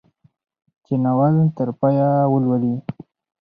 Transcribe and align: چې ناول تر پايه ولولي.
چې 0.85 0.93
ناول 1.03 1.35
تر 1.57 1.69
پايه 1.79 2.09
ولولي. 2.31 2.73